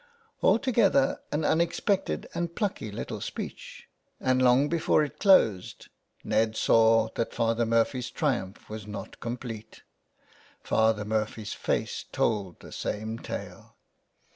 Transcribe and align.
Altogether 0.41 1.19
an 1.31 1.45
unexpected 1.45 2.27
and 2.33 2.55
plucky 2.55 2.91
little 2.91 3.21
speech, 3.21 3.87
and 4.19 4.41
long 4.41 4.67
before 4.67 5.03
it 5.03 5.19
closed 5.19 5.89
Ned 6.23 6.55
saw 6.57 7.09
that 7.13 7.35
Father 7.35 7.65
382 7.65 7.65
THE 7.65 7.67
WILD 7.67 7.67
GOOSE. 7.67 7.69
Murphy's 7.69 8.09
triumph 8.09 8.69
was 8.71 8.87
not 8.87 9.19
complete. 9.19 9.83
Father 10.63 11.05
Murphy's 11.05 11.53
face 11.53 12.03
told 12.11 12.61
the 12.61 12.71
same 12.71 13.19
tale. 13.19 13.75